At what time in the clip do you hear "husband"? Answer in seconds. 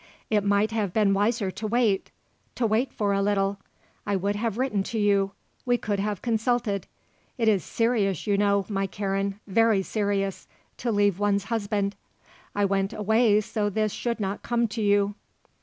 11.43-11.95